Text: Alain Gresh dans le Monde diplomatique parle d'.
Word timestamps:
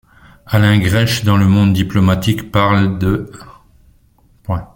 Alain 0.47 0.79
Gresh 0.79 1.23
dans 1.25 1.37
le 1.37 1.47
Monde 1.47 1.73
diplomatique 1.73 2.51
parle 2.51 2.97
d'. 2.97 3.27